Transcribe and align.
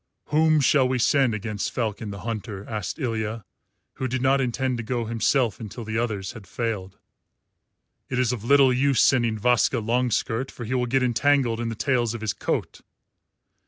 "Whom 0.33 0.61
shall 0.61 0.87
we 0.87 0.97
send 0.97 1.35
against 1.35 1.69
Falcon 1.71 2.09
the 2.09 2.21
Hunter?" 2.21 2.65
asked 2.67 2.97
Ilya, 2.97 3.45
who 3.97 4.07
did 4.07 4.19
not 4.23 4.41
intend 4.41 4.77
to 4.77 4.83
go 4.83 5.05
himself 5.05 5.59
until 5.59 5.85
the 5.85 5.99
others 5.99 6.31
had 6.31 6.47
failed. 6.47 6.97
"It 8.09 8.17
is 8.17 8.31
of 8.33 8.43
little 8.43 8.73
use 8.73 8.99
sending 9.03 9.37
Vaska 9.37 9.77
Longskirt, 9.77 10.49
for 10.49 10.65
he 10.65 10.73
will 10.73 10.87
get 10.87 11.03
entangled 11.03 11.59
in 11.59 11.69
the 11.69 11.75
tails 11.75 12.15
of 12.15 12.21
his 12.21 12.33
coat. 12.33 12.81